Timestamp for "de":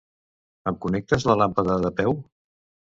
1.87-1.95